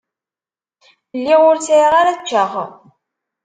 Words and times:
Lliɣ 1.19 1.41
ur 1.49 1.57
sɛiɣ 1.67 1.91
ara 1.99 2.19
ččeɣ. 2.21 2.51